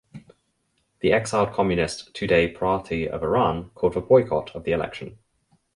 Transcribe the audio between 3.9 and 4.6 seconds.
for boycott